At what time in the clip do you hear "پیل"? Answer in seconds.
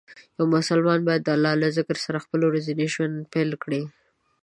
3.33-3.51